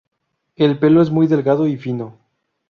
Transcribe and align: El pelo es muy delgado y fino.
El 0.55 0.79
pelo 0.79 1.03
es 1.03 1.11
muy 1.11 1.27
delgado 1.27 1.67
y 1.67 1.77
fino. 1.77 2.17